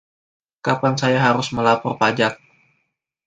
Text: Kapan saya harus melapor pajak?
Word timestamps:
Kapan 0.67 0.93
saya 1.01 1.19
harus 1.27 1.47
melapor 1.55 1.93
pajak? 2.01 2.33